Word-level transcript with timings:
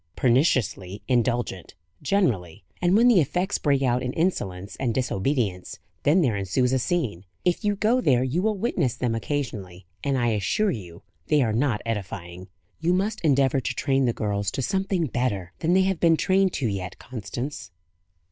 "Perniciously 0.15 1.03
indulgent, 1.07 1.75
generally; 2.01 2.63
and 2.81 2.97
when 2.97 3.07
the 3.07 3.19
effects 3.21 3.59
break 3.59 3.83
out 3.83 4.01
in 4.01 4.13
insolence 4.13 4.75
and 4.77 4.95
disobedience, 4.95 5.77
then 6.01 6.23
there 6.23 6.35
ensues 6.35 6.73
a 6.73 6.79
scene. 6.79 7.23
If 7.45 7.63
you 7.63 7.75
go 7.75 8.01
there 8.01 8.23
you 8.23 8.41
will 8.41 8.57
witness 8.57 8.95
them 8.95 9.13
occasionally, 9.13 9.85
and 10.03 10.17
I 10.17 10.29
assure 10.29 10.71
you 10.71 11.03
they 11.27 11.43
are 11.43 11.53
not 11.53 11.83
edifying. 11.85 12.47
You 12.79 12.93
must 12.93 13.21
endeavour 13.21 13.59
to 13.59 13.75
train 13.75 14.05
the 14.05 14.11
girls 14.11 14.49
to 14.53 14.63
something 14.63 15.05
better 15.05 15.53
than 15.59 15.73
they 15.73 15.83
have 15.83 15.99
been 15.99 16.17
trained 16.17 16.53
to 16.53 16.67
yet, 16.67 16.97
Constance." 16.97 17.69